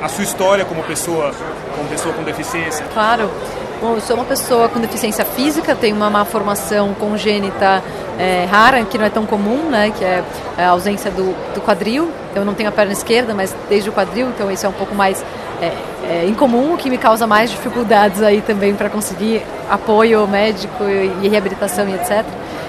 a 0.02 0.08
sua 0.08 0.24
história 0.24 0.64
como 0.64 0.82
pessoa, 0.82 1.32
como 1.76 1.88
pessoa 1.88 2.14
com 2.14 2.22
deficiência? 2.22 2.84
Claro. 2.92 3.30
Bom, 3.78 3.92
eu 3.94 4.00
sou 4.00 4.16
uma 4.16 4.24
pessoa 4.24 4.70
com 4.70 4.80
deficiência 4.80 5.22
física, 5.22 5.74
tenho 5.74 5.94
uma 5.94 6.08
má 6.08 6.24
formação 6.24 6.94
congênita 6.94 7.82
é, 8.18 8.46
rara, 8.50 8.82
que 8.86 8.96
não 8.96 9.04
é 9.04 9.10
tão 9.10 9.26
comum, 9.26 9.68
né, 9.68 9.92
que 9.94 10.02
é 10.02 10.24
a 10.56 10.68
ausência 10.68 11.10
do, 11.10 11.34
do 11.52 11.60
quadril. 11.60 12.10
Eu 12.34 12.42
não 12.42 12.54
tenho 12.54 12.70
a 12.70 12.72
perna 12.72 12.94
esquerda, 12.94 13.34
mas 13.34 13.54
desde 13.68 13.90
o 13.90 13.92
quadril, 13.92 14.28
então 14.30 14.50
isso 14.50 14.64
é 14.64 14.68
um 14.68 14.72
pouco 14.72 14.94
mais 14.94 15.22
é, 15.60 15.72
é, 16.08 16.26
incomum, 16.26 16.72
o 16.72 16.78
que 16.78 16.88
me 16.88 16.96
causa 16.96 17.26
mais 17.26 17.50
dificuldades 17.50 18.22
aí 18.22 18.40
também 18.40 18.74
para 18.74 18.88
conseguir 18.88 19.42
apoio 19.68 20.26
médico 20.26 20.82
e, 21.22 21.28
reabilitação 21.28 21.86
e 21.86 21.94
etc. 21.96 22.24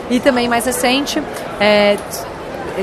E 0.10 0.20
também 0.20 0.50
mais 0.50 0.66
recente, 0.66 1.24
é, 1.58 1.96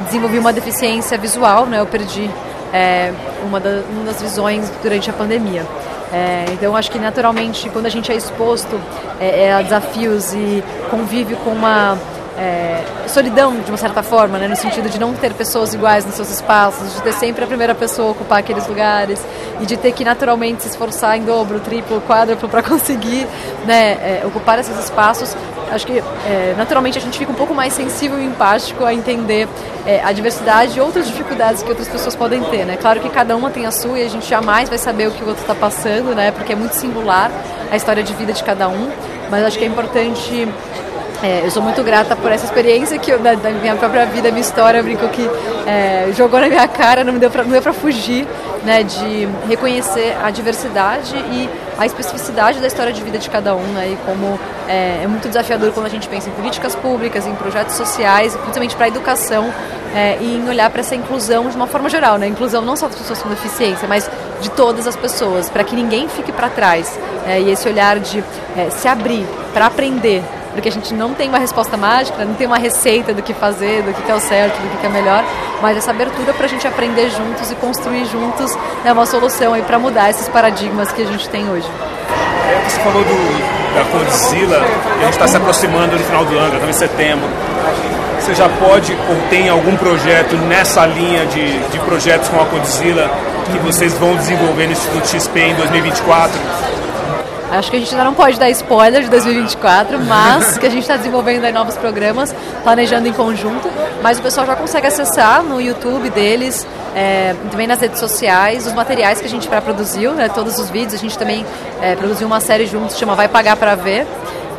desenvolvi 0.07 0.39
uma 0.39 0.53
deficiência 0.53 1.19
visual, 1.19 1.67
né, 1.67 1.79
eu 1.79 1.87
perdi 1.87 2.31
é, 2.73 3.13
uma, 3.47 3.61
da, 3.61 3.83
uma 3.91 4.05
das 4.05 4.23
visões 4.23 4.73
durante 4.83 5.11
a 5.11 5.13
pandemia. 5.13 5.67
É, 6.15 6.45
então, 6.53 6.77
acho 6.77 6.93
que 6.93 6.99
naturalmente, 6.99 7.69
quando 7.71 7.87
a 7.87 7.89
gente 7.89 8.13
é 8.13 8.15
exposto 8.15 8.81
é, 9.19 9.47
é, 9.47 9.53
a 9.53 9.63
desafios 9.63 10.33
e 10.33 10.63
convive 10.89 11.35
com 11.35 11.51
uma 11.51 11.99
é, 12.39 12.85
solidão, 13.09 13.61
de 13.61 13.69
uma 13.69 13.77
certa 13.77 14.01
forma, 14.01 14.39
né? 14.39 14.47
no 14.47 14.55
sentido 14.55 14.89
de 14.89 14.97
não 14.97 15.13
ter 15.13 15.35
pessoas 15.35 15.75
iguais 15.75 16.07
nos 16.07 16.15
seus 16.15 16.31
espaços, 16.31 16.95
de 16.95 17.03
ter 17.03 17.15
sempre 17.15 17.43
a 17.43 17.49
primeira 17.49 17.75
pessoa 17.75 18.13
ocupar 18.13 18.39
aqueles 18.39 18.65
lugares 18.69 19.21
e 19.61 19.67
de 19.67 19.77
ter 19.77 19.91
que 19.91 20.05
naturalmente 20.05 20.63
se 20.63 20.69
esforçar 20.69 21.19
em 21.19 21.25
dobro, 21.25 21.59
triplo, 21.59 22.01
quádruplo 22.03 22.49
para 22.49 22.63
conseguir 22.65 23.27
né, 23.65 23.95
é, 23.95 24.23
ocupar 24.25 24.61
esses 24.61 24.79
espaços, 24.79 25.37
acho 25.75 25.87
que 25.87 25.99
é, 25.99 26.55
naturalmente 26.57 26.97
a 26.97 27.01
gente 27.01 27.19
fica 27.19 27.31
um 27.31 27.35
pouco 27.35 27.55
mais 27.55 27.73
sensível 27.73 28.19
e 28.19 28.25
empático 28.25 28.85
a 28.85 28.95
entender 28.95 29.49
é, 29.87 30.03
a 30.03 30.13
diversidade 30.13 30.79
e 30.79 30.81
outras 30.81 31.07
dificuldades 31.07 31.63
que 31.63 31.69
outras 31.69 31.89
pessoas 31.89 32.15
podem 32.15 32.43
ter, 32.45 32.65
né? 32.65 32.77
Claro 32.81 33.01
que 33.01 33.09
cada 33.09 33.37
uma 33.37 33.51
tem 33.51 33.67
a 33.67 33.71
sua 33.71 33.99
e 33.99 34.07
a 34.07 34.09
gente 34.09 34.29
jamais 34.29 34.69
vai 34.69 34.79
saber 34.79 35.09
o 35.09 35.11
que 35.11 35.23
o 35.23 35.29
outro 35.29 35.43
está 35.43 35.55
passando, 35.55 36.15
né? 36.15 36.31
Porque 36.31 36.53
é 36.53 36.57
muito 36.57 36.75
singular 36.75 37.31
a 37.71 37.77
história 37.77 38.03
de 38.03 38.13
vida 38.15 38.33
de 38.33 38.43
cada 38.43 38.69
um, 38.69 38.91
mas 39.31 39.45
acho 39.45 39.59
que 39.59 39.65
é 39.65 39.69
importante 39.69 40.49
é, 41.23 41.41
eu 41.45 41.51
sou 41.51 41.63
muito 41.63 41.83
grata 41.83 42.15
por 42.15 42.31
essa 42.31 42.45
experiência 42.45 42.99
que 42.99 43.11
eu, 43.11 43.19
da, 43.19 43.35
da, 43.35 43.51
minha 43.51 43.75
própria 43.77 44.05
vida, 44.05 44.29
minha 44.31 44.43
história, 44.43 44.79
eu 44.79 44.85
brinco 44.85 45.09
que 45.09 45.29
é, 45.67 46.13
jogou 46.15 46.39
na 46.39 46.49
minha 46.49 46.69
cara, 46.69 47.03
não 47.03 47.15
me 47.15 47.19
deu 47.19 47.31
para 47.31 47.73
fugir, 47.73 48.27
né, 48.65 48.83
de 48.83 49.29
reconhecer 49.49 50.17
a 50.23 50.31
diversidade 50.31 51.15
e 51.17 51.49
a 51.79 51.87
especificidade 51.87 52.61
da 52.61 52.67
história 52.67 52.93
de 52.93 53.03
vida 53.03 53.19
de 53.19 53.29
cada 53.29 53.55
um, 53.55 53.63
né, 53.73 53.91
e 53.93 53.97
como 54.07 54.39
é, 54.69 55.03
é 55.03 55.07
muito 55.07 55.29
desafiador 55.29 55.73
quando 55.73 55.87
a 55.87 55.91
gente 55.91 56.09
pensa 56.09 56.29
em 56.29 56.33
políticas 56.33 56.75
públicas, 56.75 57.27
em 57.27 57.35
projetos 57.35 57.75
sociais, 57.75 58.35
principalmente 58.35 58.75
para 58.77 58.87
a 58.87 58.89
educação, 58.89 59.53
é, 59.95 60.19
e 60.21 60.37
em 60.37 60.49
olhar 60.49 60.71
para 60.71 60.81
essa 60.81 60.95
inclusão 60.95 61.49
de 61.49 61.57
uma 61.57 61.67
forma 61.67 61.89
geral, 61.89 62.19
né, 62.19 62.27
inclusão 62.27 62.63
não 62.63 62.77
só 62.77 62.87
das 62.89 62.97
pessoas 62.97 63.23
com 63.23 63.29
deficiência, 63.29 63.87
mas 63.87 64.11
de 64.41 64.51
todas 64.51 64.87
as 64.87 64.97
pessoas, 64.97 65.49
para 65.49 65.63
que 65.63 65.77
ninguém 65.77 66.09
fique 66.09 66.33
para 66.33 66.49
trás, 66.49 66.99
é, 67.27 67.41
e 67.41 67.51
esse 67.51 67.69
olhar 67.69 67.99
de 67.99 68.23
é, 68.57 68.71
se 68.71 68.89
abrir 68.89 69.27
para 69.53 69.67
aprender, 69.67 70.23
porque 70.55 70.69
a 70.69 70.73
gente 70.73 70.95
não 70.95 71.13
tem 71.13 71.29
uma 71.29 71.39
resposta 71.39 71.77
mágica, 71.77 72.25
não 72.25 72.35
tem 72.35 72.47
uma 72.47 72.57
receita 72.57 73.13
do 73.13 73.23
que 73.23 73.35
fazer, 73.35 73.83
do 73.83 73.93
que 73.93 74.11
é 74.11 74.15
o 74.15 74.21
certo, 74.21 74.55
do 74.55 74.81
que 74.81 74.87
é 74.87 74.89
melhor, 74.89 75.25
mas 75.61 75.77
essa 75.77 75.91
abertura 75.91 76.33
para 76.33 76.47
a 76.47 76.49
gente 76.49 76.67
aprender 76.67 77.11
juntos 77.11 77.51
e 77.51 77.55
construir 77.57 78.07
juntos 78.07 78.57
né, 78.85 78.93
uma 78.93 79.05
solução 79.05 79.53
aí 79.53 79.63
para 79.63 79.79
mudar 79.79 80.11
esses 80.11 80.29
paradigmas 80.29 80.93
que 80.93 81.03
a 81.03 81.07
gente 81.07 81.29
tem 81.29 81.51
hoje. 81.51 81.69
É, 82.49 82.69
você 82.69 82.81
falou 82.81 83.03
do, 83.03 83.75
da 83.75 83.85
Condzilla, 83.91 84.65
e 84.99 85.01
a 85.01 85.05
gente 85.07 85.15
está 85.15 85.27
se 85.27 85.37
aproximando 85.37 85.99
no 85.99 86.05
final 86.05 86.25
do 86.25 86.39
ano, 86.39 86.55
estamos 86.55 86.77
em 86.77 86.79
setembro. 86.79 87.29
Você 88.21 88.35
já 88.35 88.49
pode 88.49 88.93
ou 88.93 89.29
tem 89.29 89.49
algum 89.51 89.77
projeto 89.77 90.37
nessa 90.37 90.87
linha 90.87 91.27
de, 91.27 91.59
de 91.69 91.79
projetos 91.81 92.29
com 92.29 92.41
a 92.41 92.47
Condzilla 92.47 93.11
que 93.53 93.59
vocês 93.59 93.93
vão 93.99 94.17
desenvolver 94.17 94.67
no 94.67 94.73
Instituto 94.73 95.07
XP 95.09 95.41
em 95.41 95.55
2024? 95.57 96.41
Acho 97.59 97.71
que 97.71 97.77
a 97.77 97.81
gente 97.81 97.91
ainda 97.93 98.05
não 98.05 98.15
pode 98.15 98.39
dar 98.39 98.51
spoiler 98.51 99.03
de 99.03 99.11
2024, 99.11 100.01
mas 100.01 100.59
que 100.59 100.67
a 100.67 100.71
gente 100.71 100.83
está 100.83 100.97
desenvolvendo 100.97 101.45
aí 101.45 101.53
novos 101.53 101.77
programas, 101.77 102.35
planejando 102.63 103.07
em 103.07 103.13
conjunto. 103.13 103.69
Mas 104.03 104.19
o 104.19 104.23
pessoal 104.23 104.47
já 104.47 104.57
consegue 104.57 104.87
acessar 104.87 105.43
no 105.43 105.61
YouTube 105.61 106.11
deles, 106.11 106.67
é, 106.95 107.35
também 107.51 107.67
nas 107.67 107.81
redes 107.81 108.01
sociais, 108.01 108.67
os 108.67 108.73
materiais 108.73 109.21
que 109.21 109.27
a 109.27 109.31
gente 109.31 109.47
pré-produziu, 109.49 110.13
né, 110.13 110.29
todos 110.29 110.59
os 110.59 110.69
vídeos. 110.71 110.95
A 110.95 110.99
gente 110.99 111.17
também 111.17 111.47
é, 111.81 111.95
produziu 111.95 112.27
uma 112.27 112.41
série 112.41 112.67
juntos, 112.67 112.99
chama 112.99 113.15
Vai 113.15 113.29
Pagar 113.29 113.57
Para 113.57 113.75
Ver, 113.75 114.07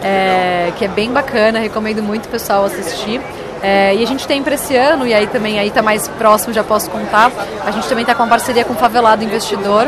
é, 0.03 0.71
que 0.77 0.85
é 0.85 0.87
bem 0.87 1.11
bacana, 1.11 1.59
recomendo 1.59 2.01
muito 2.01 2.25
o 2.25 2.29
pessoal 2.29 2.65
assistir. 2.65 3.21
É, 3.61 3.95
e 3.95 4.03
a 4.03 4.07
gente 4.07 4.27
tem 4.27 4.43
para 4.43 4.55
esse 4.55 4.75
ano, 4.75 5.07
e 5.07 5.13
aí 5.13 5.27
também 5.27 5.59
aí 5.59 5.69
está 5.69 5.81
mais 5.81 6.07
próximo, 6.07 6.53
já 6.53 6.63
posso 6.63 6.89
contar, 6.89 7.31
a 7.65 7.71
gente 7.71 7.87
também 7.87 8.03
está 8.03 8.13
com 8.13 8.23
uma 8.23 8.29
parceria 8.29 8.63
com 8.63 8.73
o 8.73 8.75
Favelado 8.75 9.23
Investidor, 9.23 9.87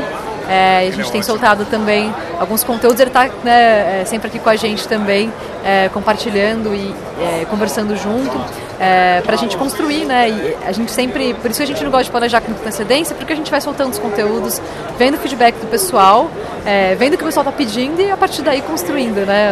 é, 0.49 0.87
a 0.87 0.91
gente 0.91 1.11
tem 1.11 1.21
soltado 1.21 1.65
também 1.65 2.11
alguns 2.39 2.63
conteúdos, 2.63 2.99
ele 2.99 3.09
está 3.09 3.29
né, 3.43 4.01
é, 4.01 4.05
sempre 4.05 4.27
aqui 4.27 4.39
com 4.39 4.49
a 4.49 4.55
gente 4.55 4.87
também, 4.87 5.31
é, 5.63 5.89
compartilhando 5.89 6.73
e 6.73 6.93
é, 7.19 7.45
conversando 7.45 7.95
junto, 7.95 8.39
é, 8.79 9.21
para 9.21 9.33
a 9.33 9.37
gente 9.37 9.57
construir, 9.57 10.05
né? 10.05 10.29
E 10.29 10.57
a 10.65 10.71
gente 10.71 10.91
sempre, 10.91 11.33
por 11.35 11.49
isso 11.49 11.59
que 11.59 11.63
a 11.63 11.67
gente 11.67 11.83
não 11.83 11.91
gosta 11.91 12.05
de 12.05 12.11
planejar 12.11 12.41
com 12.41 12.51
antecedência, 12.51 13.15
porque 13.15 13.33
a 13.33 13.35
gente 13.35 13.49
vai 13.49 13.59
soltando 13.59 13.91
os 13.91 13.99
conteúdos, 13.99 14.61
vendo 14.97 15.15
o 15.15 15.17
feedback 15.17 15.55
do 15.55 15.67
pessoal, 15.67 16.29
é, 16.65 16.95
vendo 16.95 17.15
o 17.15 17.17
que 17.17 17.23
o 17.23 17.27
pessoal 17.27 17.45
está 17.45 17.55
pedindo 17.55 18.01
e 18.01 18.11
a 18.11 18.17
partir 18.17 18.41
daí 18.41 18.61
construindo, 18.61 19.25
né? 19.25 19.51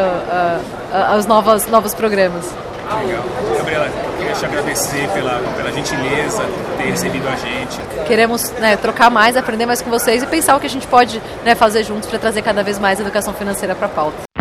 os 1.17 1.25
novos, 1.25 1.67
novos 1.67 1.93
programas. 1.93 2.53
Legal. 3.03 3.23
Gabriela, 3.57 3.89
te 4.39 4.45
agradecer 4.45 5.07
pela, 5.13 5.39
pela 5.55 5.71
gentileza, 5.71 6.43
ter 6.77 6.89
recebido 6.89 7.27
a 7.27 7.35
gente. 7.35 7.79
Queremos 8.05 8.51
né, 8.51 8.75
trocar 8.77 9.09
mais, 9.09 9.37
aprender 9.37 9.65
mais 9.65 9.81
com 9.81 9.89
vocês 9.89 10.23
e 10.23 10.27
pensar 10.27 10.55
o 10.55 10.59
que 10.59 10.67
a 10.67 10.69
gente 10.69 10.87
pode 10.87 11.21
né, 11.43 11.55
fazer 11.55 11.83
juntos 11.83 12.09
para 12.09 12.19
trazer 12.19 12.41
cada 12.41 12.63
vez 12.63 12.77
mais 12.77 12.99
educação 12.99 13.33
financeira 13.33 13.73
para 13.75 13.87
a 13.87 13.89
pauta. 13.89 14.34